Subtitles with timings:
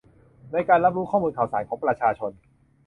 [0.51, 2.31] ในการรับรู้ข้อมูลข่าวสารของประชาชน